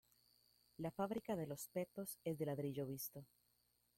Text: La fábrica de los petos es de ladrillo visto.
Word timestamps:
La 0.77 0.89
fábrica 0.89 1.35
de 1.35 1.45
los 1.45 1.67
petos 1.67 2.17
es 2.23 2.39
de 2.39 2.47
ladrillo 2.47 2.87
visto. 2.87 3.23